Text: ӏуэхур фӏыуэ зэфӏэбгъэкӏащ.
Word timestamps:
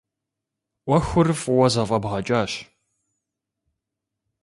ӏуэхур 0.85 1.27
фӏыуэ 1.41 1.67
зэфӏэбгъэкӏащ. 1.73 2.53